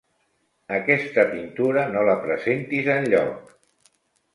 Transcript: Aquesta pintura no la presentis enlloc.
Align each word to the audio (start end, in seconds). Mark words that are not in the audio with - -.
Aquesta 0.77 1.27
pintura 1.35 1.85
no 1.93 2.09
la 2.11 2.19
presentis 2.27 2.93
enlloc. 2.99 3.59